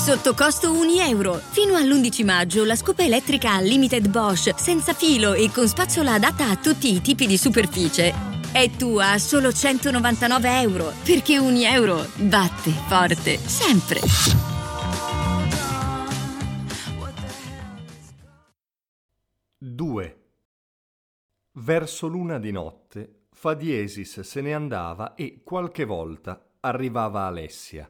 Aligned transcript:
Sotto 0.00 0.32
costo 0.32 0.72
1 0.72 1.02
euro. 1.02 1.34
Fino 1.34 1.74
all'11 1.74 2.24
maggio 2.24 2.64
la 2.64 2.74
scopa 2.74 3.02
elettrica 3.02 3.58
Unlimited 3.58 4.08
Bosch, 4.08 4.58
senza 4.58 4.94
filo 4.94 5.34
e 5.34 5.50
con 5.52 5.68
spazzola 5.68 6.14
adatta 6.14 6.48
a 6.48 6.56
tutti 6.56 6.94
i 6.94 7.02
tipi 7.02 7.26
di 7.26 7.36
superficie. 7.36 8.14
È 8.50 8.70
tua 8.70 9.10
a 9.10 9.18
solo 9.18 9.52
199 9.52 10.60
euro, 10.62 10.92
perché 11.04 11.36
1 11.36 11.54
euro 11.66 12.06
batte 12.16 12.70
forte, 12.70 13.36
sempre. 13.36 14.00
Due. 19.58 20.20
Verso 21.52 22.06
l'una 22.06 22.38
di 22.38 22.50
notte, 22.50 23.26
Fadiesis 23.32 24.20
se 24.20 24.40
ne 24.40 24.54
andava 24.54 25.12
e 25.14 25.42
qualche 25.44 25.84
volta 25.84 26.42
arrivava 26.60 27.26
Alessia. 27.26 27.88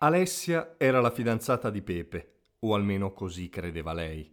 Alessia 0.00 0.76
era 0.78 1.00
la 1.00 1.10
fidanzata 1.10 1.70
di 1.70 1.82
Pepe, 1.82 2.34
o 2.60 2.74
almeno 2.74 3.12
così 3.12 3.48
credeva 3.48 3.92
lei. 3.92 4.32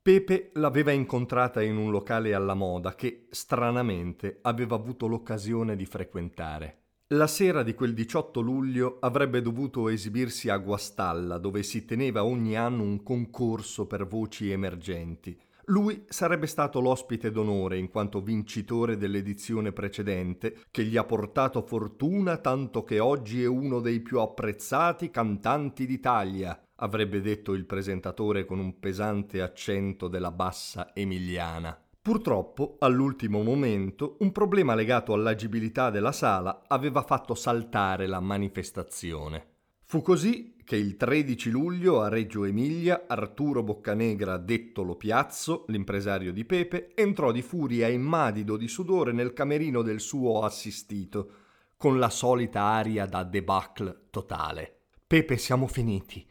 Pepe 0.00 0.50
l'aveva 0.54 0.92
incontrata 0.92 1.60
in 1.62 1.76
un 1.76 1.90
locale 1.90 2.32
alla 2.32 2.54
moda 2.54 2.94
che, 2.94 3.26
stranamente, 3.30 4.38
aveva 4.42 4.76
avuto 4.76 5.08
l'occasione 5.08 5.74
di 5.74 5.84
frequentare. 5.84 6.82
La 7.08 7.26
sera 7.26 7.64
di 7.64 7.74
quel 7.74 7.92
18 7.92 8.40
luglio 8.40 8.98
avrebbe 9.00 9.42
dovuto 9.42 9.88
esibirsi 9.88 10.48
a 10.48 10.56
Guastalla, 10.58 11.38
dove 11.38 11.64
si 11.64 11.84
teneva 11.84 12.24
ogni 12.24 12.56
anno 12.56 12.84
un 12.84 13.02
concorso 13.02 13.88
per 13.88 14.06
voci 14.06 14.52
emergenti. 14.52 15.36
Lui 15.70 16.04
sarebbe 16.08 16.48
stato 16.48 16.80
l'ospite 16.80 17.30
d'onore 17.30 17.78
in 17.78 17.90
quanto 17.90 18.20
vincitore 18.20 18.96
dell'edizione 18.96 19.70
precedente, 19.70 20.64
che 20.72 20.82
gli 20.82 20.96
ha 20.96 21.04
portato 21.04 21.62
fortuna 21.62 22.38
tanto 22.38 22.82
che 22.82 22.98
oggi 22.98 23.40
è 23.40 23.46
uno 23.46 23.78
dei 23.78 24.00
più 24.00 24.18
apprezzati 24.18 25.10
cantanti 25.10 25.86
d'Italia, 25.86 26.60
avrebbe 26.74 27.20
detto 27.20 27.52
il 27.52 27.66
presentatore 27.66 28.44
con 28.46 28.58
un 28.58 28.80
pesante 28.80 29.40
accento 29.42 30.08
della 30.08 30.32
bassa 30.32 30.90
emiliana. 30.92 31.80
Purtroppo, 32.02 32.74
all'ultimo 32.80 33.44
momento, 33.44 34.16
un 34.20 34.32
problema 34.32 34.74
legato 34.74 35.12
all'agibilità 35.12 35.90
della 35.90 36.12
sala 36.12 36.62
aveva 36.66 37.02
fatto 37.02 37.36
saltare 37.36 38.08
la 38.08 38.18
manifestazione. 38.18 39.49
Fu 39.90 40.02
così 40.02 40.54
che 40.62 40.76
il 40.76 40.96
13 40.96 41.50
luglio 41.50 42.00
a 42.00 42.08
Reggio 42.08 42.44
Emilia 42.44 43.06
Arturo 43.08 43.64
Boccanegra, 43.64 44.36
detto 44.36 44.84
Lo 44.84 44.94
Piazzo, 44.94 45.64
l'impresario 45.66 46.32
di 46.32 46.44
Pepe, 46.44 46.94
entrò 46.94 47.32
di 47.32 47.42
furia 47.42 47.88
e 47.88 47.92
immadido 47.94 48.56
di 48.56 48.68
sudore 48.68 49.10
nel 49.10 49.32
camerino 49.32 49.82
del 49.82 49.98
suo 49.98 50.42
assistito, 50.42 51.32
con 51.76 51.98
la 51.98 52.08
solita 52.08 52.62
aria 52.62 53.04
da 53.06 53.24
debacle 53.24 54.02
totale. 54.10 54.82
Pepe, 55.04 55.36
siamo 55.36 55.66
finiti. 55.66 56.24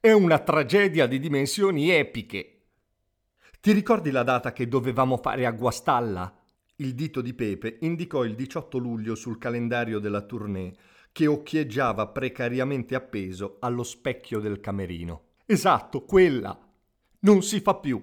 È 0.00 0.10
una 0.10 0.40
tragedia 0.40 1.06
di 1.06 1.20
dimensioni 1.20 1.90
epiche. 1.90 2.62
Ti 3.60 3.70
ricordi 3.70 4.10
la 4.10 4.24
data 4.24 4.52
che 4.52 4.66
dovevamo 4.66 5.16
fare 5.16 5.46
a 5.46 5.52
Guastalla? 5.52 6.36
Il 6.74 6.96
dito 6.96 7.20
di 7.20 7.34
Pepe 7.34 7.76
indicò 7.82 8.24
il 8.24 8.34
18 8.34 8.78
luglio 8.78 9.14
sul 9.14 9.38
calendario 9.38 10.00
della 10.00 10.22
tournée 10.22 10.74
che 11.12 11.26
occhieggiava 11.26 12.08
precariamente 12.08 12.94
appeso 12.94 13.58
allo 13.60 13.82
specchio 13.82 14.40
del 14.40 14.60
camerino. 14.60 15.26
Esatto, 15.46 16.04
quella. 16.04 16.58
Non 17.20 17.42
si 17.42 17.60
fa 17.60 17.74
più. 17.74 18.02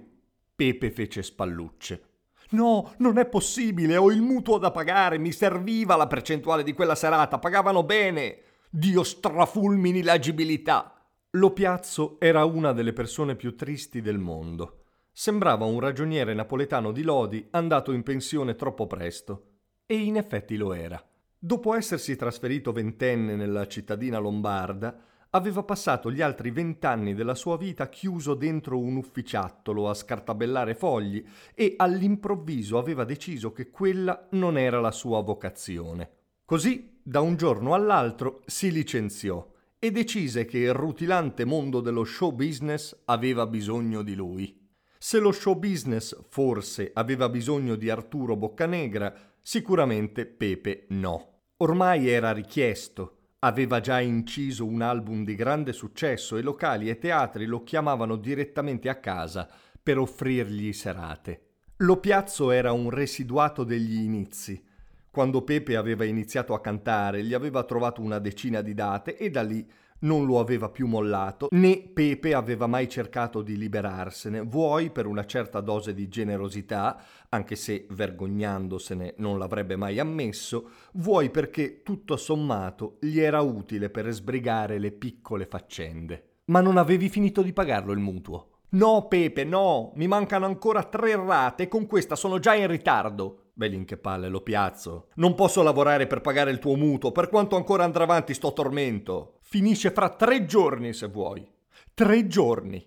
Pepe 0.54 0.90
fece 0.90 1.22
spallucce. 1.22 2.04
No, 2.50 2.94
non 2.98 3.18
è 3.18 3.26
possibile, 3.26 3.96
ho 3.96 4.10
il 4.10 4.22
mutuo 4.22 4.58
da 4.58 4.70
pagare, 4.70 5.18
mi 5.18 5.32
serviva 5.32 5.96
la 5.96 6.06
percentuale 6.06 6.62
di 6.62 6.72
quella 6.72 6.94
serata, 6.94 7.38
pagavano 7.38 7.82
bene. 7.82 8.42
Dio 8.70 9.02
strafulmini 9.02 10.02
l'agibilità. 10.02 10.94
Lo 11.30 11.52
Piazzo 11.52 12.18
era 12.18 12.44
una 12.44 12.72
delle 12.72 12.92
persone 12.92 13.36
più 13.36 13.54
tristi 13.54 14.00
del 14.00 14.18
mondo. 14.18 14.84
Sembrava 15.12 15.64
un 15.64 15.80
ragioniere 15.80 16.34
napoletano 16.34 16.92
di 16.92 17.02
Lodi 17.02 17.46
andato 17.50 17.92
in 17.92 18.02
pensione 18.02 18.54
troppo 18.54 18.86
presto. 18.86 19.46
E 19.86 19.96
in 19.96 20.16
effetti 20.16 20.56
lo 20.56 20.72
era. 20.72 21.04
Dopo 21.42 21.72
essersi 21.72 22.16
trasferito 22.16 22.70
ventenne 22.70 23.34
nella 23.34 23.66
cittadina 23.66 24.18
lombarda, 24.18 24.94
aveva 25.30 25.62
passato 25.62 26.12
gli 26.12 26.20
altri 26.20 26.50
vent'anni 26.50 27.14
della 27.14 27.34
sua 27.34 27.56
vita 27.56 27.88
chiuso 27.88 28.34
dentro 28.34 28.78
un 28.78 28.96
ufficiattolo 28.96 29.88
a 29.88 29.94
scartabellare 29.94 30.74
fogli 30.74 31.24
e 31.54 31.76
all'improvviso 31.78 32.76
aveva 32.76 33.04
deciso 33.04 33.52
che 33.52 33.70
quella 33.70 34.28
non 34.32 34.58
era 34.58 34.80
la 34.80 34.90
sua 34.90 35.22
vocazione. 35.22 36.10
Così, 36.44 37.00
da 37.02 37.20
un 37.20 37.36
giorno 37.36 37.72
all'altro, 37.72 38.42
si 38.44 38.70
licenziò 38.70 39.50
e 39.78 39.90
decise 39.90 40.44
che 40.44 40.58
il 40.58 40.74
rutilante 40.74 41.46
mondo 41.46 41.80
dello 41.80 42.04
show 42.04 42.32
business 42.32 42.94
aveva 43.06 43.46
bisogno 43.46 44.02
di 44.02 44.14
lui. 44.14 44.68
Se 44.98 45.18
lo 45.18 45.32
show 45.32 45.58
business 45.58 46.14
forse 46.28 46.90
aveva 46.92 47.30
bisogno 47.30 47.76
di 47.76 47.88
Arturo 47.88 48.36
Boccanegra, 48.36 49.38
sicuramente 49.40 50.26
Pepe 50.26 50.84
no. 50.90 51.29
Ormai 51.62 52.08
era 52.08 52.32
richiesto. 52.32 53.16
Aveva 53.40 53.80
già 53.80 54.00
inciso 54.00 54.64
un 54.64 54.80
album 54.80 55.24
di 55.24 55.34
grande 55.34 55.74
successo 55.74 56.38
e 56.38 56.42
locali 56.42 56.88
e 56.88 56.96
teatri 56.96 57.44
lo 57.44 57.64
chiamavano 57.64 58.16
direttamente 58.16 58.88
a 58.88 58.94
casa 58.94 59.46
per 59.82 59.98
offrirgli 59.98 60.72
serate. 60.72 61.48
Lo 61.78 61.98
Piazzo 61.98 62.50
era 62.50 62.72
un 62.72 62.88
residuato 62.88 63.64
degli 63.64 64.00
inizi. 64.00 64.64
Quando 65.10 65.42
Pepe 65.42 65.76
aveva 65.76 66.04
iniziato 66.04 66.54
a 66.54 66.62
cantare 66.62 67.22
gli 67.22 67.34
aveva 67.34 67.62
trovato 67.64 68.00
una 68.00 68.18
decina 68.18 68.62
di 68.62 68.72
date 68.72 69.18
e 69.18 69.28
da 69.28 69.42
lì 69.42 69.70
non 70.00 70.24
lo 70.26 70.38
aveva 70.38 70.68
più 70.68 70.86
mollato, 70.86 71.48
né 71.50 71.78
Pepe 71.92 72.34
aveva 72.34 72.66
mai 72.66 72.88
cercato 72.88 73.42
di 73.42 73.56
liberarsene, 73.56 74.40
vuoi 74.42 74.90
per 74.90 75.06
una 75.06 75.24
certa 75.24 75.60
dose 75.60 75.94
di 75.94 76.08
generosità, 76.08 77.02
anche 77.28 77.56
se 77.56 77.86
vergognandosene 77.90 79.14
non 79.18 79.38
l'avrebbe 79.38 79.76
mai 79.76 79.98
ammesso, 79.98 80.70
vuoi 80.94 81.30
perché 81.30 81.82
tutto 81.82 82.16
sommato 82.16 82.96
gli 83.00 83.20
era 83.20 83.40
utile 83.40 83.90
per 83.90 84.10
sbrigare 84.10 84.78
le 84.78 84.92
piccole 84.92 85.46
faccende. 85.46 86.24
Ma 86.46 86.60
non 86.60 86.76
avevi 86.76 87.08
finito 87.08 87.42
di 87.42 87.52
pagarlo 87.52 87.92
il 87.92 87.98
mutuo. 87.98 88.48
No, 88.72 89.08
Pepe, 89.08 89.42
no, 89.42 89.90
mi 89.96 90.06
mancano 90.06 90.46
ancora 90.46 90.84
tre 90.84 91.16
rate 91.16 91.64
e 91.64 91.68
con 91.68 91.86
questa 91.86 92.14
sono 92.14 92.38
già 92.38 92.54
in 92.54 92.68
ritardo. 92.68 93.50
Belin 93.52 93.84
che 93.84 93.96
palle, 93.96 94.28
lo 94.28 94.42
piazzo. 94.42 95.08
Non 95.16 95.34
posso 95.34 95.62
lavorare 95.62 96.06
per 96.06 96.20
pagare 96.20 96.50
il 96.52 96.60
tuo 96.60 96.76
mutuo, 96.76 97.10
per 97.10 97.28
quanto 97.28 97.56
ancora 97.56 97.84
andrà 97.84 98.04
avanti 98.04 98.32
sto 98.32 98.52
tormento. 98.52 99.39
Finisce 99.52 99.90
fra 99.90 100.10
tre 100.10 100.44
giorni 100.44 100.92
se 100.92 101.08
vuoi. 101.08 101.44
Tre 101.92 102.28
giorni. 102.28 102.80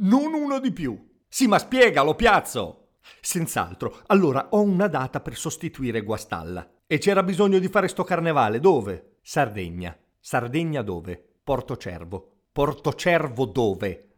Non 0.00 0.34
uno 0.34 0.60
di 0.60 0.70
più. 0.70 1.08
Sì, 1.26 1.46
ma 1.46 1.58
spiega, 1.58 2.02
lo 2.02 2.14
piazzo. 2.14 2.88
Senz'altro. 3.18 4.02
Allora 4.08 4.48
ho 4.50 4.60
una 4.60 4.88
data 4.88 5.20
per 5.20 5.38
sostituire 5.38 6.02
Guastalla. 6.02 6.70
E 6.86 6.98
c'era 6.98 7.22
bisogno 7.22 7.58
di 7.58 7.68
fare 7.68 7.88
sto 7.88 8.04
carnevale. 8.04 8.60
Dove? 8.60 9.20
Sardegna. 9.22 9.96
Sardegna 10.20 10.82
dove? 10.82 11.36
Portocervo. 11.42 12.40
Portocervo 12.52 13.46
dove? 13.46 14.08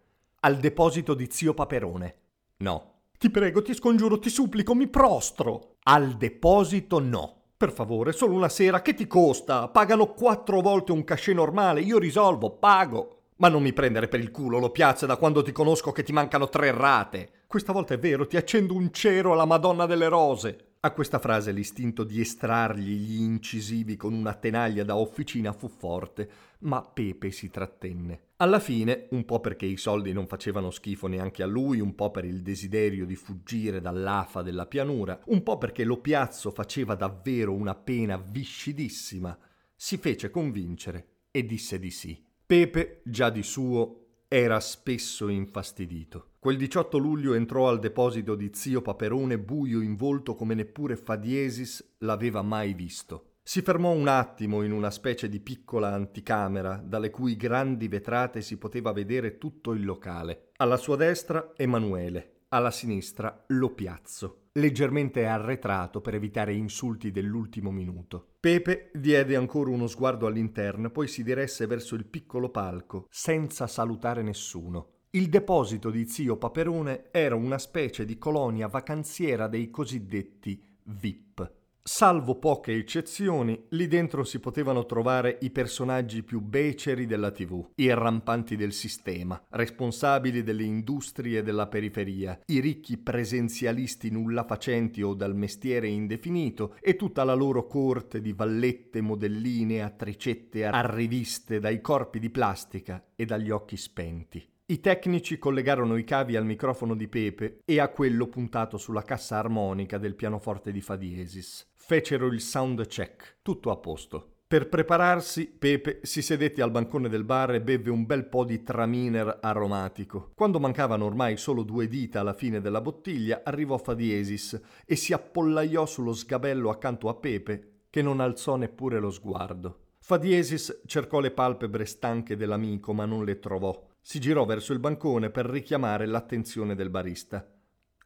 Al 0.40 0.56
deposito 0.56 1.14
di 1.14 1.28
zio 1.30 1.54
Paperone. 1.54 2.16
No. 2.56 3.02
Ti 3.16 3.30
prego, 3.30 3.62
ti 3.62 3.72
scongiuro, 3.72 4.18
ti 4.18 4.30
supplico, 4.30 4.74
mi 4.74 4.88
prostro. 4.88 5.76
Al 5.84 6.16
deposito 6.16 6.98
no. 6.98 7.43
Per 7.64 7.72
favore, 7.72 8.12
solo 8.12 8.34
una 8.34 8.50
sera, 8.50 8.82
che 8.82 8.92
ti 8.92 9.06
costa? 9.06 9.68
Pagano 9.68 10.08
quattro 10.08 10.60
volte 10.60 10.92
un 10.92 11.02
cachet 11.02 11.34
normale, 11.34 11.80
io 11.80 11.96
risolvo, 11.96 12.50
pago. 12.50 13.20
Ma 13.36 13.48
non 13.48 13.62
mi 13.62 13.72
prendere 13.72 14.06
per 14.06 14.20
il 14.20 14.30
culo, 14.30 14.58
lo 14.58 14.68
piazza 14.68 15.06
da 15.06 15.16
quando 15.16 15.42
ti 15.42 15.50
conosco 15.50 15.90
che 15.90 16.02
ti 16.02 16.12
mancano 16.12 16.50
tre 16.50 16.72
rate. 16.72 17.30
Questa 17.46 17.72
volta 17.72 17.94
è 17.94 17.98
vero, 17.98 18.26
ti 18.26 18.36
accendo 18.36 18.74
un 18.74 18.92
cero 18.92 19.32
alla 19.32 19.46
Madonna 19.46 19.86
delle 19.86 20.08
Rose. 20.08 20.63
A 20.84 20.90
questa 20.90 21.18
frase 21.18 21.50
l'istinto 21.50 22.04
di 22.04 22.20
estrargli 22.20 22.90
gli 22.90 23.18
incisivi 23.18 23.96
con 23.96 24.12
una 24.12 24.34
tenaglia 24.34 24.84
da 24.84 24.98
officina 24.98 25.54
fu 25.54 25.66
forte, 25.66 26.28
ma 26.58 26.82
Pepe 26.82 27.30
si 27.30 27.48
trattenne. 27.48 28.32
Alla 28.36 28.60
fine, 28.60 29.06
un 29.12 29.24
po' 29.24 29.40
perché 29.40 29.64
i 29.64 29.78
soldi 29.78 30.12
non 30.12 30.26
facevano 30.26 30.70
schifo 30.70 31.06
neanche 31.06 31.42
a 31.42 31.46
lui, 31.46 31.80
un 31.80 31.94
po' 31.94 32.10
per 32.10 32.26
il 32.26 32.42
desiderio 32.42 33.06
di 33.06 33.14
fuggire 33.14 33.80
dall'afa 33.80 34.42
della 34.42 34.66
pianura, 34.66 35.18
un 35.28 35.42
po' 35.42 35.56
perché 35.56 35.84
lo 35.84 36.02
piazzo 36.02 36.50
faceva 36.50 36.94
davvero 36.94 37.54
una 37.54 37.74
pena 37.74 38.18
viscidissima, 38.18 39.38
si 39.74 39.96
fece 39.96 40.28
convincere 40.28 41.06
e 41.30 41.46
disse 41.46 41.78
di 41.78 41.90
sì. 41.90 42.22
Pepe, 42.44 43.00
già 43.06 43.30
di 43.30 43.42
suo, 43.42 44.04
era 44.28 44.60
spesso 44.60 45.28
infastidito. 45.28 46.32
Quel 46.44 46.58
18 46.58 46.98
luglio 46.98 47.32
entrò 47.32 47.70
al 47.70 47.78
deposito 47.78 48.34
di 48.34 48.50
zio 48.52 48.82
Paperone 48.82 49.38
buio 49.38 49.80
in 49.80 49.96
volto 49.96 50.34
come 50.34 50.52
neppure 50.52 50.94
Fadiesis 50.94 51.94
l'aveva 52.00 52.42
mai 52.42 52.74
visto. 52.74 53.36
Si 53.42 53.62
fermò 53.62 53.92
un 53.92 54.08
attimo 54.08 54.62
in 54.62 54.70
una 54.70 54.90
specie 54.90 55.30
di 55.30 55.40
piccola 55.40 55.94
anticamera, 55.94 56.82
dalle 56.84 57.08
cui 57.08 57.36
grandi 57.36 57.88
vetrate 57.88 58.42
si 58.42 58.58
poteva 58.58 58.92
vedere 58.92 59.38
tutto 59.38 59.72
il 59.72 59.86
locale. 59.86 60.50
Alla 60.56 60.76
sua 60.76 60.96
destra 60.96 61.54
Emanuele, 61.56 62.42
alla 62.48 62.70
sinistra 62.70 63.44
lo 63.46 63.70
piazzo, 63.70 64.48
leggermente 64.52 65.24
arretrato 65.24 66.02
per 66.02 66.12
evitare 66.12 66.52
insulti 66.52 67.10
dell'ultimo 67.10 67.70
minuto. 67.70 68.32
Pepe 68.38 68.90
diede 68.92 69.34
ancora 69.34 69.70
uno 69.70 69.86
sguardo 69.86 70.26
all'interno, 70.26 70.90
poi 70.90 71.08
si 71.08 71.22
diresse 71.22 71.66
verso 71.66 71.94
il 71.94 72.04
piccolo 72.04 72.50
palco, 72.50 73.06
senza 73.08 73.66
salutare 73.66 74.20
nessuno. 74.20 74.90
Il 75.14 75.28
deposito 75.28 75.90
di 75.90 76.08
zio 76.08 76.36
Paperone 76.36 77.04
era 77.12 77.36
una 77.36 77.58
specie 77.58 78.04
di 78.04 78.18
colonia 78.18 78.66
vacanziera 78.66 79.46
dei 79.46 79.70
cosiddetti 79.70 80.60
VIP. 80.86 81.52
Salvo 81.80 82.40
poche 82.40 82.72
eccezioni, 82.72 83.66
lì 83.68 83.86
dentro 83.86 84.24
si 84.24 84.40
potevano 84.40 84.86
trovare 84.86 85.38
i 85.42 85.50
personaggi 85.50 86.24
più 86.24 86.40
beceri 86.40 87.06
della 87.06 87.30
TV, 87.30 87.64
i 87.76 87.94
rampanti 87.94 88.56
del 88.56 88.72
sistema, 88.72 89.40
responsabili 89.50 90.42
delle 90.42 90.64
industrie 90.64 91.44
della 91.44 91.68
periferia, 91.68 92.36
i 92.46 92.58
ricchi 92.58 92.96
presenzialisti 92.96 94.10
nulla 94.10 94.42
facenti 94.42 95.00
o 95.00 95.14
dal 95.14 95.36
mestiere 95.36 95.86
indefinito 95.86 96.74
e 96.80 96.96
tutta 96.96 97.22
la 97.22 97.34
loro 97.34 97.68
corte 97.68 98.20
di 98.20 98.32
vallette, 98.32 99.00
modelline, 99.00 99.80
attricette, 99.80 100.64
arriviste 100.64 101.60
dai 101.60 101.80
corpi 101.80 102.18
di 102.18 102.30
plastica 102.30 103.12
e 103.14 103.24
dagli 103.24 103.50
occhi 103.50 103.76
spenti. 103.76 104.44
I 104.66 104.80
tecnici 104.80 105.38
collegarono 105.38 105.98
i 105.98 106.04
cavi 106.04 106.36
al 106.36 106.46
microfono 106.46 106.94
di 106.94 107.06
Pepe 107.06 107.58
e 107.66 107.80
a 107.80 107.90
quello 107.90 108.28
puntato 108.28 108.78
sulla 108.78 109.02
cassa 109.02 109.36
armonica 109.36 109.98
del 109.98 110.14
pianoforte 110.14 110.72
di 110.72 110.80
Fa 110.80 110.96
diesis. 110.96 111.70
Fecero 111.74 112.28
il 112.28 112.40
sound 112.40 112.86
check, 112.86 113.40
tutto 113.42 113.70
a 113.70 113.76
posto. 113.76 114.36
Per 114.46 114.70
prepararsi, 114.70 115.48
Pepe 115.48 116.00
si 116.04 116.22
sedette 116.22 116.62
al 116.62 116.70
bancone 116.70 117.10
del 117.10 117.24
bar 117.24 117.52
e 117.52 117.60
beve 117.60 117.90
un 117.90 118.06
bel 118.06 118.24
po' 118.26 118.44
di 118.44 118.62
traminer 118.62 119.40
aromatico. 119.42 120.32
Quando 120.34 120.58
mancavano 120.58 121.04
ormai 121.04 121.36
solo 121.36 121.62
due 121.62 121.86
dita 121.86 122.20
alla 122.20 122.32
fine 122.32 122.62
della 122.62 122.80
bottiglia, 122.80 123.42
arrivò 123.44 123.76
Fa 123.76 123.92
diesis 123.92 124.58
e 124.86 124.96
si 124.96 125.12
appollaiò 125.12 125.84
sullo 125.84 126.14
sgabello 126.14 126.70
accanto 126.70 127.10
a 127.10 127.14
Pepe, 127.16 127.82
che 127.90 128.00
non 128.00 128.18
alzò 128.18 128.56
neppure 128.56 128.98
lo 128.98 129.10
sguardo. 129.10 129.80
Fa 129.98 130.16
diesis 130.16 130.84
cercò 130.86 131.20
le 131.20 131.32
palpebre 131.32 131.84
stanche 131.84 132.34
dell'amico, 132.34 132.94
ma 132.94 133.04
non 133.04 133.26
le 133.26 133.38
trovò. 133.38 133.92
Si 134.06 134.20
girò 134.20 134.44
verso 134.44 134.74
il 134.74 134.80
bancone 134.80 135.30
per 135.30 135.46
richiamare 135.46 136.04
l'attenzione 136.04 136.74
del 136.74 136.90
barista. 136.90 137.50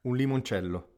Un 0.03 0.15
limoncello. 0.15 0.93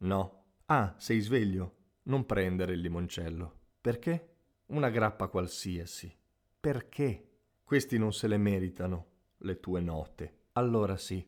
No. 0.00 0.44
Ah, 0.66 0.94
sei 0.98 1.20
sveglio. 1.20 1.76
Non 2.02 2.26
prendere 2.26 2.74
il 2.74 2.80
limoncello. 2.80 3.60
Perché? 3.80 4.34
Una 4.66 4.90
grappa 4.90 5.28
qualsiasi. 5.28 6.14
Perché? 6.60 7.28
Questi 7.64 7.96
non 7.96 8.12
se 8.12 8.28
le 8.28 8.36
meritano, 8.36 9.06
le 9.38 9.60
tue 9.60 9.80
note. 9.80 10.40
Allora 10.52 10.98
sì, 10.98 11.26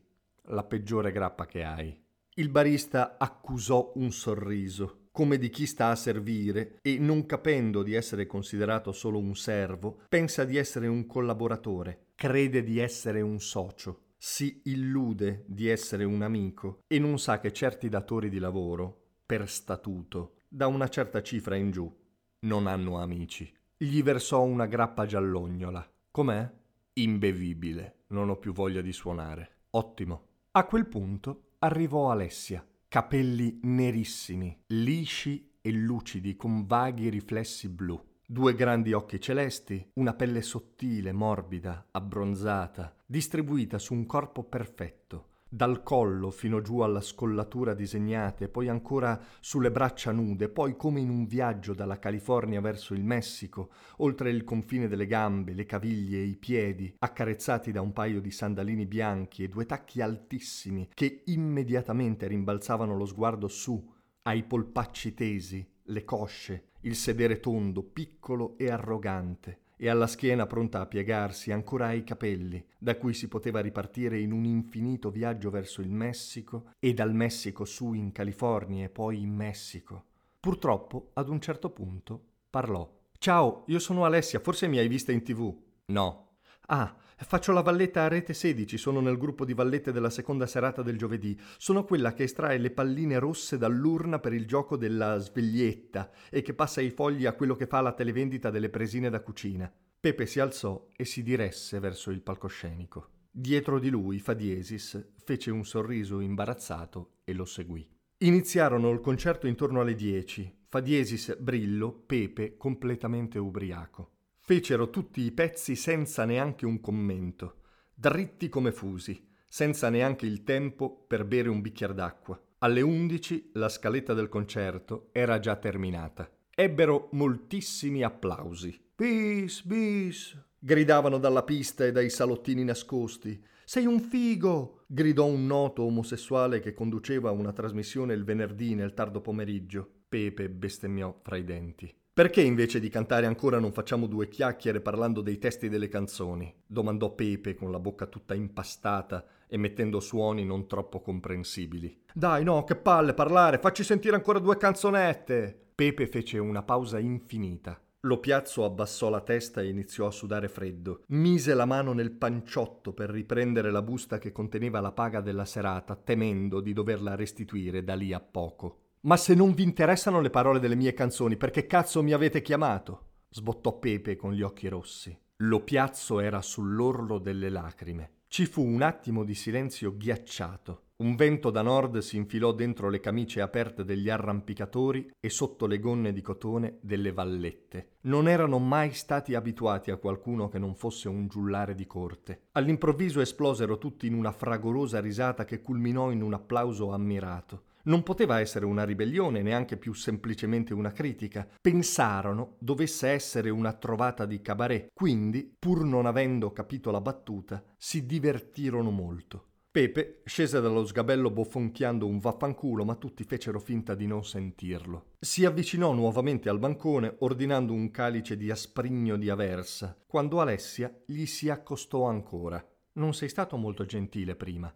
la 0.49 0.65
peggiore 0.65 1.11
grappa 1.11 1.47
che 1.47 1.65
hai. 1.65 1.99
Il 2.35 2.51
barista 2.51 3.17
accusò 3.17 3.93
un 3.95 4.13
sorriso, 4.13 5.07
come 5.11 5.39
di 5.39 5.49
chi 5.49 5.65
sta 5.65 5.89
a 5.89 5.97
servire 5.97 6.81
e, 6.83 6.99
non 6.99 7.25
capendo 7.25 7.83
di 7.83 7.95
essere 7.95 8.27
considerato 8.27 8.93
solo 8.93 9.19
un 9.19 9.35
servo, 9.35 10.03
pensa 10.07 10.45
di 10.45 10.59
essere 10.59 10.87
un 10.87 11.07
collaboratore, 11.07 12.06
crede 12.17 12.63
di 12.63 12.79
essere 12.79 13.21
un 13.21 13.39
socio, 13.41 14.15
si 14.17 14.63
illude 14.65 15.45
di 15.47 15.69
essere 15.69 16.05
un 16.05 16.23
amico 16.23 16.81
e 16.87 16.99
non 16.99 17.19
sa 17.19 17.39
che 17.39 17.53
certi 17.53 17.91
datori 17.91 18.31
di 18.31 18.39
lavoro, 18.39 19.03
per 19.27 19.49
statuto, 19.49 20.39
da 20.49 20.67
una 20.67 20.89
certa 20.89 21.23
cifra 21.23 21.57
in 21.57 21.71
giù, 21.71 21.95
non 22.41 22.67
hanno 22.67 22.99
amici. 22.99 23.53
Gli 23.77 24.03
versò 24.03 24.43
una 24.43 24.65
grappa 24.65 25.05
giallognola. 25.05 25.87
Com'è? 26.11 26.51
Imbevibile. 26.95 28.05
Non 28.09 28.31
ho 28.31 28.37
più 28.37 28.55
voglia 28.55 28.81
di 28.81 28.93
suonare. 28.93 29.65
Ottimo. 29.71 30.29
A 30.53 30.65
quel 30.65 30.87
punto 30.87 31.51
arrivò 31.59 32.11
Alessia, 32.11 32.67
capelli 32.89 33.61
nerissimi, 33.65 34.59
lisci 34.69 35.59
e 35.61 35.71
lucidi 35.71 36.35
con 36.35 36.65
vaghi 36.65 37.11
riflessi 37.11 37.69
blu. 37.69 38.03
Due 38.29 38.57
grandi 38.57 38.93
occhi 38.93 39.21
celesti, 39.21 39.93
una 39.95 40.13
pelle 40.13 40.43
sottile, 40.43 41.13
morbida, 41.13 41.87
abbronzata, 41.93 42.93
distribuita 43.07 43.79
su 43.79 43.95
un 43.95 44.05
corpo 44.05 44.43
perfetto, 44.43 45.29
dal 45.49 45.85
collo 45.85 46.33
fino 46.33 46.61
giù 46.61 46.81
alla 46.81 47.01
scollatura 47.01 47.73
disegnate, 47.73 48.49
poi 48.49 48.67
ancora 48.67 49.23
sulle 49.39 49.71
braccia 49.71 50.11
nude, 50.11 50.49
poi 50.49 50.75
come 50.75 50.99
in 50.99 51.09
un 51.09 51.29
viaggio 51.29 51.73
dalla 51.73 52.01
California 52.01 52.61
verso 52.61 52.95
il 52.95 53.05
Messico, 53.05 53.71
oltre 53.99 54.31
il 54.31 54.43
confine 54.43 54.89
delle 54.89 55.07
gambe, 55.07 55.53
le 55.53 55.65
caviglie 55.65 56.19
e 56.19 56.25
i 56.25 56.35
piedi, 56.35 56.97
accarezzati 56.99 57.71
da 57.71 57.81
un 57.81 57.93
paio 57.93 58.21
di 58.21 58.33
sandalini 58.33 58.87
bianchi 58.87 59.45
e 59.45 59.49
due 59.49 59.67
tacchi 59.67 60.01
altissimi 60.01 60.89
che 60.95 61.23
immediatamente 61.27 62.27
rimbalzavano 62.27 62.97
lo 62.97 63.07
sguardo 63.07 63.47
su, 63.47 63.95
ai 64.23 64.43
polpacci 64.43 65.15
tesi, 65.15 65.65
le 65.87 66.05
cosce, 66.05 66.69
il 66.81 66.95
sedere 66.95 67.41
tondo, 67.41 67.83
piccolo 67.83 68.57
e 68.59 68.71
arrogante 68.71 69.61
e 69.77 69.89
alla 69.91 70.07
schiena 70.07 70.47
pronta 70.47 70.81
a 70.81 70.87
piegarsi, 70.87 71.53
ancora 71.53 71.87
ai 71.87 72.03
capelli, 72.03 72.65
da 72.79 72.97
cui 72.97 73.13
si 73.13 73.29
poteva 73.29 73.61
ripartire 73.61 74.19
in 74.19 74.33
un 74.33 74.45
infinito 74.45 75.11
viaggio 75.11 75.51
verso 75.51 75.83
il 75.83 75.91
Messico 75.91 76.71
e 76.79 76.95
dal 76.95 77.15
Messico 77.15 77.65
su 77.65 77.93
in 77.93 78.11
California 78.11 78.85
e 78.87 78.89
poi 78.89 79.21
in 79.21 79.35
Messico. 79.35 80.05
Purtroppo, 80.41 81.11
ad 81.15 81.29
un 81.29 81.41
certo 81.41 81.71
punto, 81.71 82.25
parlò. 82.49 82.91
Ciao, 83.19 83.65
io 83.67 83.79
sono 83.79 84.05
Alessia, 84.05 84.41
forse 84.41 84.67
mi 84.67 84.79
hai 84.79 84.89
vista 84.89 85.13
in 85.13 85.23
tv. 85.23 85.55
No. 85.87 86.39
Ah, 86.69 86.97
faccio 87.25 87.53
la 87.53 87.63
valletta 87.63 88.05
a 88.05 88.09
rete 88.09 88.35
16, 88.35 88.77
sono 88.77 89.01
nel 89.01 89.17
gruppo 89.17 89.45
di 89.45 89.55
vallette 89.55 89.91
della 89.91 90.11
seconda 90.11 90.47
serata 90.47 90.83
del 90.83 90.99
giovedì. 90.99 91.39
Sono 91.57 91.85
quella 91.85 92.13
che 92.13 92.25
estrae 92.25 92.59
le 92.59 92.71
palline 92.71 93.19
rosse 93.19 93.57
dall'urna 93.57 94.19
per 94.19 94.35
il 94.35 94.47
gioco 94.47 94.77
della 94.77 95.17
sveglietta 95.19 96.11
e 96.31 96.43
che 96.43 96.53
passa 96.53 96.81
i 96.81 96.91
fogli 96.91 97.25
a 97.25 97.33
quello 97.33 97.55
che 97.57 97.67
fa 97.67 97.81
la 97.81 97.93
televendita 97.93 98.51
delle 98.51 98.69
presine 98.69 99.09
da 99.09 99.21
cucina. 99.21 99.73
Pepe 99.99 100.27
si 100.27 100.41
alzò 100.41 100.89
e 100.95 101.05
si 101.05 101.23
diresse 101.23 101.81
verso 101.81 102.11
il 102.11 102.21
palcoscenico. 102.21 103.09
Dietro 103.31 103.79
di 103.79 103.91
lui 103.91 104.19
Fa 104.19 104.35
diesis 104.35 105.13
fece 105.25 105.51
un 105.51 105.65
sorriso 105.65 106.21
imbarazzato 106.21 107.17
e 107.25 107.33
lo 107.33 107.45
seguì. 107.45 107.87
Iniziarono 108.19 108.91
il 108.91 109.01
concerto 109.01 109.47
intorno 109.47 109.81
alle 109.81 109.95
dieci. 109.95 110.51
Fa 110.69 110.81
diesis 110.81 111.37
Brillo, 111.39 111.93
Pepe 111.93 112.57
completamente 112.57 113.39
ubriaco. 113.39 114.16
Fecero 114.49 114.91
tutti 114.91 115.23
i 115.23 115.33
pezzi 115.33 115.75
senza 115.75 116.25
neanche 116.25 116.67
un 116.67 116.81
commento, 116.81 117.63
dritti 117.93 118.49
come 118.49 118.71
fusi, 118.71 119.27
senza 119.49 119.89
neanche 119.89 120.25
il 120.25 120.45
tempo 120.45 121.05
per 121.09 121.25
bere 121.25 121.49
un 121.49 121.61
bicchiere 121.61 121.95
d'acqua. 121.95 122.41
Alle 122.59 122.81
undici 122.81 123.51
la 123.55 123.69
scaletta 123.69 124.15
del 124.15 124.29
concerto 124.29 125.09
era 125.11 125.41
già 125.41 125.57
terminata. 125.57 126.31
Ebbero 126.55 127.09
moltissimi 127.15 128.05
applausi. 128.05 128.81
Bis, 128.95 129.65
bis, 129.65 130.39
gridavano 130.61 131.19
dalla 131.19 131.43
pista 131.43 131.85
e 131.85 131.91
dai 131.91 132.09
salottini 132.09 132.63
nascosti. 132.63 133.45
Sei 133.65 133.85
un 133.85 133.99
figo! 133.99 134.85
gridò 134.87 135.27
un 135.27 135.45
noto 135.45 135.83
omosessuale 135.83 136.61
che 136.61 136.73
conduceva 136.73 137.33
una 137.33 137.53
trasmissione 137.53 138.15
il 138.15 138.23
venerdì 138.23 138.77
nel 138.77 138.95
tardo 138.95 139.21
pomeriggio. 139.21 140.03
Pepe 140.09 140.49
bestemmiò 140.49 141.19
fra 141.21 141.37
i 141.37 141.43
denti. 141.43 141.93
Perché 142.17 142.41
invece 142.41 142.81
di 142.81 142.89
cantare 142.89 143.27
ancora 143.27 143.59
non 143.59 143.73
facciamo 143.73 144.07
due 144.07 144.29
chiacchiere 144.29 144.81
parlando 144.81 145.21
dei 145.21 145.37
testi 145.37 145.69
delle 145.69 145.89
canzoni? 145.89 146.51
domandò 146.67 147.15
Pepe 147.15 147.55
con 147.55 147.71
la 147.71 147.79
bocca 147.79 148.07
tutta 148.07 148.33
impastata 148.33 149.23
e 149.47 149.59
mettendo 149.59 150.01
suoni 150.01 150.43
non 150.43 150.67
troppo 150.67 151.03
comprensibili. 151.03 152.05
Dai, 152.15 152.43
no, 152.43 152.65
che 152.65 152.75
palle 152.75 153.13
parlare, 153.13 153.59
facci 153.59 153.85
sentire 153.85 154.15
ancora 154.15 154.39
due 154.39 154.57
canzonette. 154.57 155.73
Pepe 155.75 156.07
fece 156.07 156.39
una 156.39 156.63
pausa 156.63 156.99
infinita. 156.99 157.79
Lo 158.07 158.19
piazzo 158.19 158.65
abbassò 158.65 159.11
la 159.11 159.21
testa 159.21 159.61
e 159.61 159.69
iniziò 159.69 160.07
a 160.07 160.11
sudare 160.11 160.49
freddo. 160.49 161.03
Mise 161.09 161.53
la 161.53 161.67
mano 161.67 161.93
nel 161.93 162.13
panciotto 162.13 162.95
per 162.95 163.11
riprendere 163.11 163.71
la 163.71 163.83
busta 163.83 164.17
che 164.17 164.33
conteneva 164.33 164.81
la 164.81 164.93
paga 164.93 165.21
della 165.21 165.45
serata, 165.45 165.95
temendo 165.95 166.61
di 166.61 166.73
doverla 166.73 167.15
restituire 167.15 167.85
da 167.85 167.95
lì 167.95 168.15
a 168.15 168.21
poco. 168.21 168.85
Ma 169.07 169.17
se 169.17 169.35
non 169.37 169.55
vi 169.55 169.63
interessano 169.63 170.21
le 170.21 170.31
parole 170.31 170.59
delle 170.59 170.75
mie 170.75 170.93
canzoni, 170.93 171.37
perché 171.37 171.69
cazzo 171.69 172.03
mi 172.03 172.11
avete 172.11 172.43
chiamato? 172.43 173.03
sbottò 173.29 173.79
Pepe 173.79 174.17
con 174.17 174.33
gli 174.33 174.43
occhi 174.43 174.67
rossi. 174.67 175.17
Lo 175.43 175.61
piazzo 175.61 176.19
era 176.19 176.43
sull'orlo 176.43 177.19
delle 177.19 177.49
lacrime. 177.49 178.15
Ci 178.27 178.47
fu 178.47 178.65
un 178.65 178.83
attimo 178.83 179.23
di 179.23 179.37
silenzio 179.37 179.97
ghiacciato. 179.97 180.87
Un 180.97 181.15
vento 181.15 181.51
da 181.51 181.63
nord 181.63 181.99
si 181.99 182.17
infilò 182.17 182.51
dentro 182.51 182.89
le 182.89 182.99
camicie 182.99 183.41
aperte 183.43 183.85
degli 183.85 184.11
arrampicatori 184.11 185.09
e 185.21 185.31
sotto 185.31 185.67
le 185.67 185.79
gonne 185.79 186.13
di 186.13 186.21
cotone 186.21 186.79
delle 186.81 187.13
vallette. 187.13 187.99
Non 188.03 188.27
erano 188.27 188.59
mai 188.59 188.91
stati 188.91 189.37
abituati 189.37 189.93
a 189.93 189.99
qualcuno 189.99 190.49
che 190.49 190.59
non 190.59 190.75
fosse 190.75 191.07
un 191.07 191.29
giullare 191.29 191.77
di 191.77 191.87
corte. 191.87 192.47
All'improvviso 192.53 193.21
esplosero 193.21 193.79
tutti 193.79 194.09
in 194.09 194.15
una 194.15 194.33
fragorosa 194.33 194.99
risata 194.99 195.45
che 195.45 195.63
culminò 195.63 196.11
in 196.11 196.23
un 196.23 196.35
applauso 196.35 196.91
ammirato. 196.91 197.75
Non 197.87 198.03
poteva 198.03 198.41
essere 198.41 198.65
una 198.65 198.85
ribellione, 198.85 199.43
neanche 199.43 199.77
più 199.77 199.93
semplicemente 199.93 200.75
una 200.75 200.91
critica. 200.91 201.49
Pensarono 201.61 202.57
dovesse 202.59 203.09
essere 203.09 203.49
una 203.51 203.73
trovata 203.73 204.27
di 204.27 204.41
cabaret, 204.41 204.89
quindi, 204.93 205.55
pur 205.57 205.85
non 205.85 206.07
avendo 206.07 206.53
capito 206.53 206.91
la 206.91 207.01
battuta, 207.01 207.63
si 207.77 208.05
divertirono 208.05 208.91
molto. 208.91 209.45
Pepe 209.71 210.23
scese 210.25 210.61
dallo 210.61 210.85
sgabello 210.85 211.31
bofonchiando 211.31 212.07
un 212.07 212.19
vaffanculo, 212.19 212.85
ma 212.85 212.97
tutti 212.97 213.23
fecero 213.25 213.61
finta 213.61 213.95
di 213.95 214.07
non 214.07 214.25
sentirlo. 214.25 215.13
Si 215.21 215.45
avvicinò 215.45 215.93
nuovamente 215.93 216.49
al 216.49 216.59
bancone 216.59 217.17
ordinando 217.19 217.73
un 217.73 217.91
calice 217.91 218.37
di 218.37 218.51
asprigno 218.51 219.17
di 219.17 219.29
aversa, 219.29 219.97
quando 220.07 220.41
Alessia 220.41 220.93
gli 221.05 221.27
si 221.27 221.51
accostò 221.51 222.05
ancora. 222.05 222.67
Non 222.95 223.15
sei 223.15 223.29
stato 223.29 223.57
molto 223.59 223.85
gentile 223.85 224.35
prima. 224.35 224.75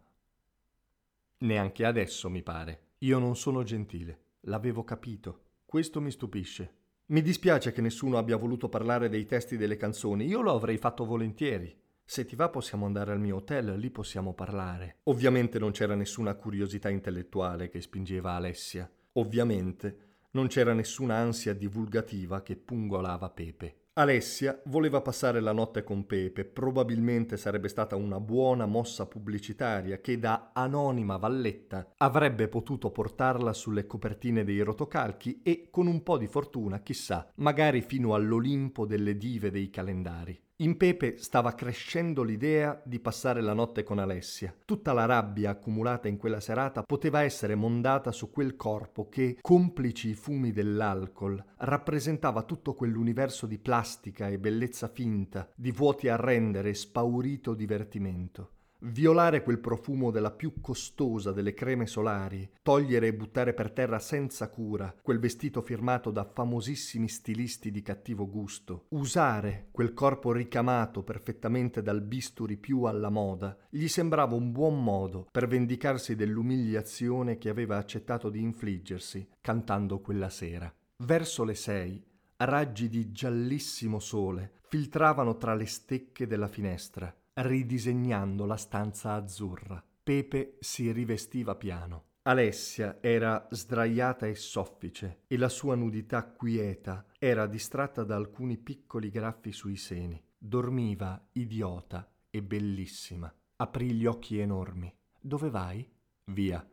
Neanche 1.38 1.84
adesso, 1.86 2.28
mi 2.28 2.42
pare. 2.42 2.89
Io 3.02 3.18
non 3.18 3.34
sono 3.34 3.62
gentile. 3.62 4.24
L'avevo 4.40 4.84
capito. 4.84 5.44
Questo 5.64 6.02
mi 6.02 6.10
stupisce. 6.10 6.74
Mi 7.06 7.22
dispiace 7.22 7.72
che 7.72 7.80
nessuno 7.80 8.18
abbia 8.18 8.36
voluto 8.36 8.68
parlare 8.68 9.08
dei 9.08 9.24
testi 9.24 9.56
delle 9.56 9.78
canzoni. 9.78 10.26
Io 10.26 10.42
lo 10.42 10.52
avrei 10.52 10.76
fatto 10.76 11.06
volentieri. 11.06 11.74
Se 12.04 12.26
ti 12.26 12.36
va 12.36 12.50
possiamo 12.50 12.84
andare 12.84 13.12
al 13.12 13.18
mio 13.18 13.36
hotel, 13.36 13.78
lì 13.78 13.88
possiamo 13.88 14.34
parlare. 14.34 14.98
Ovviamente 15.04 15.58
non 15.58 15.70
c'era 15.70 15.94
nessuna 15.94 16.34
curiosità 16.34 16.90
intellettuale 16.90 17.70
che 17.70 17.80
spingeva 17.80 18.32
Alessia. 18.32 18.90
Ovviamente 19.12 20.18
non 20.32 20.48
c'era 20.48 20.74
nessuna 20.74 21.16
ansia 21.16 21.54
divulgativa 21.54 22.42
che 22.42 22.56
pungolava 22.56 23.30
Pepe. 23.30 23.79
Alessia 24.00 24.58
voleva 24.64 25.02
passare 25.02 25.40
la 25.40 25.52
notte 25.52 25.84
con 25.84 26.06
Pepe, 26.06 26.46
probabilmente 26.46 27.36
sarebbe 27.36 27.68
stata 27.68 27.96
una 27.96 28.18
buona 28.18 28.64
mossa 28.64 29.06
pubblicitaria 29.06 30.00
che 30.00 30.18
da 30.18 30.52
anonima 30.54 31.18
valletta 31.18 31.92
avrebbe 31.98 32.48
potuto 32.48 32.90
portarla 32.90 33.52
sulle 33.52 33.86
copertine 33.86 34.42
dei 34.42 34.60
rotocalchi 34.60 35.42
e 35.42 35.68
con 35.70 35.86
un 35.86 36.02
po' 36.02 36.16
di 36.16 36.28
fortuna, 36.28 36.80
chissà, 36.80 37.30
magari 37.36 37.82
fino 37.82 38.14
all'Olimpo 38.14 38.86
delle 38.86 39.18
dive 39.18 39.50
dei 39.50 39.68
calendari. 39.68 40.49
In 40.60 40.76
Pepe 40.76 41.16
stava 41.16 41.54
crescendo 41.54 42.22
l'idea 42.22 42.82
di 42.84 43.00
passare 43.00 43.40
la 43.40 43.54
notte 43.54 43.82
con 43.82 43.98
Alessia. 43.98 44.54
Tutta 44.66 44.92
la 44.92 45.06
rabbia 45.06 45.48
accumulata 45.48 46.06
in 46.06 46.18
quella 46.18 46.38
serata 46.38 46.82
poteva 46.82 47.22
essere 47.22 47.54
mondata 47.54 48.12
su 48.12 48.30
quel 48.30 48.56
corpo 48.56 49.08
che, 49.08 49.38
complici 49.40 50.10
i 50.10 50.14
fumi 50.14 50.52
dell'alcol, 50.52 51.42
rappresentava 51.56 52.42
tutto 52.42 52.74
quell'universo 52.74 53.46
di 53.46 53.58
plastica 53.58 54.28
e 54.28 54.38
bellezza 54.38 54.88
finta, 54.88 55.48
di 55.54 55.72
vuoti 55.72 56.08
a 56.08 56.16
rendere 56.16 56.74
spaurito 56.74 57.54
divertimento. 57.54 58.50
Violare 58.82 59.42
quel 59.42 59.58
profumo 59.58 60.10
della 60.10 60.30
più 60.30 60.54
costosa 60.62 61.32
delle 61.32 61.52
creme 61.52 61.86
solari, 61.86 62.50
togliere 62.62 63.08
e 63.08 63.14
buttare 63.14 63.52
per 63.52 63.72
terra 63.72 63.98
senza 63.98 64.48
cura 64.48 64.94
quel 65.02 65.18
vestito 65.18 65.60
firmato 65.60 66.10
da 66.10 66.24
famosissimi 66.24 67.06
stilisti 67.06 67.70
di 67.70 67.82
cattivo 67.82 68.26
gusto, 68.26 68.86
usare 68.90 69.68
quel 69.70 69.92
corpo 69.92 70.32
ricamato 70.32 71.02
perfettamente 71.02 71.82
dal 71.82 72.00
bisturi 72.00 72.56
più 72.56 72.84
alla 72.84 73.10
moda, 73.10 73.54
gli 73.68 73.86
sembrava 73.86 74.34
un 74.34 74.50
buon 74.50 74.82
modo 74.82 75.28
per 75.30 75.46
vendicarsi 75.46 76.16
dell'umiliazione 76.16 77.36
che 77.36 77.50
aveva 77.50 77.76
accettato 77.76 78.30
di 78.30 78.40
infliggersi 78.40 79.28
cantando 79.42 80.00
quella 80.00 80.30
sera. 80.30 80.74
Verso 81.04 81.44
le 81.44 81.54
sei, 81.54 82.02
raggi 82.36 82.88
di 82.88 83.12
giallissimo 83.12 83.98
sole 83.98 84.52
filtravano 84.68 85.36
tra 85.36 85.54
le 85.54 85.66
stecche 85.66 86.26
della 86.26 86.48
finestra 86.48 87.14
ridisegnando 87.42 88.46
la 88.46 88.56
stanza 88.56 89.14
azzurra. 89.14 89.82
Pepe 90.02 90.56
si 90.60 90.90
rivestiva 90.92 91.54
piano. 91.54 92.04
Alessia 92.22 92.98
era 93.00 93.46
sdraiata 93.50 94.26
e 94.26 94.34
soffice 94.34 95.22
e 95.26 95.36
la 95.36 95.48
sua 95.48 95.74
nudità 95.74 96.24
quieta 96.24 97.06
era 97.18 97.46
distratta 97.46 98.04
da 98.04 98.16
alcuni 98.16 98.58
piccoli 98.58 99.10
graffi 99.10 99.52
sui 99.52 99.76
seni. 99.76 100.22
Dormiva 100.36 101.28
idiota 101.32 102.10
e 102.30 102.42
bellissima. 102.42 103.32
Aprì 103.56 103.92
gli 103.92 104.06
occhi 104.06 104.38
enormi. 104.38 104.94
Dove 105.18 105.50
vai? 105.50 105.86
Via. 106.24 106.66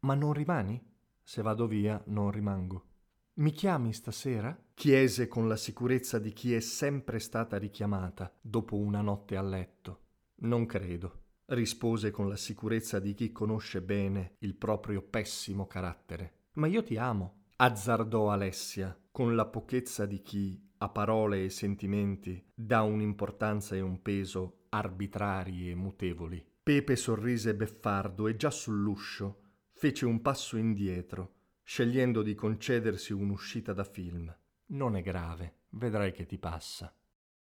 Ma 0.00 0.14
non 0.14 0.32
rimani? 0.32 0.82
Se 1.22 1.42
vado 1.42 1.66
via, 1.66 2.02
non 2.06 2.30
rimango. 2.30 2.86
Mi 3.34 3.50
chiami 3.50 3.92
stasera? 3.92 4.56
chiese 4.74 5.28
con 5.28 5.48
la 5.48 5.56
sicurezza 5.56 6.18
di 6.18 6.32
chi 6.32 6.54
è 6.54 6.60
sempre 6.60 7.18
stata 7.18 7.56
richiamata 7.56 8.32
dopo 8.40 8.76
una 8.76 9.00
notte 9.00 9.36
a 9.36 9.42
letto. 9.42 10.03
Non 10.36 10.66
credo, 10.66 11.22
rispose 11.46 12.10
con 12.10 12.28
la 12.28 12.36
sicurezza 12.36 12.98
di 12.98 13.14
chi 13.14 13.32
conosce 13.32 13.82
bene 13.82 14.34
il 14.38 14.54
proprio 14.54 15.02
pessimo 15.02 15.66
carattere. 15.66 16.48
Ma 16.54 16.66
io 16.66 16.82
ti 16.82 16.96
amo, 16.96 17.44
azzardò 17.56 18.30
Alessia, 18.30 18.98
con 19.10 19.34
la 19.34 19.46
pochezza 19.46 20.06
di 20.06 20.22
chi, 20.22 20.60
a 20.78 20.88
parole 20.88 21.44
e 21.44 21.50
sentimenti, 21.50 22.44
dà 22.54 22.82
un'importanza 22.82 23.74
e 23.74 23.80
un 23.80 24.02
peso 24.02 24.64
arbitrari 24.70 25.70
e 25.70 25.74
mutevoli. 25.74 26.44
Pepe 26.62 26.96
sorrise 26.96 27.54
beffardo 27.54 28.26
e 28.26 28.36
già 28.36 28.50
sull'uscio 28.50 29.40
fece 29.72 30.06
un 30.06 30.22
passo 30.22 30.56
indietro, 30.56 31.34
scegliendo 31.62 32.22
di 32.22 32.34
concedersi 32.34 33.12
un'uscita 33.12 33.72
da 33.72 33.84
film. 33.84 34.34
Non 34.66 34.96
è 34.96 35.02
grave, 35.02 35.58
vedrai 35.70 36.12
che 36.12 36.26
ti 36.26 36.38
passa. 36.38 36.94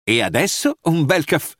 E 0.02 0.22
adesso 0.22 0.78
un 0.82 1.04
bel 1.04 1.24
caffè 1.24 1.59